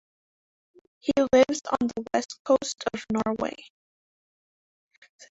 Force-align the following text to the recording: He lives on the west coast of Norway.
He 0.97 1.11
lives 1.31 1.61
on 1.71 1.85
the 1.87 2.03
west 2.11 2.39
coast 2.43 2.85
of 2.91 3.05
Norway. 3.11 3.55